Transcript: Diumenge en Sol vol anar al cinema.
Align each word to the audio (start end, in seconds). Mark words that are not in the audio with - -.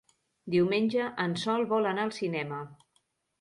Diumenge 0.53 1.09
en 1.25 1.35
Sol 1.41 1.67
vol 1.75 1.91
anar 1.91 2.07
al 2.07 2.15
cinema. 2.21 2.63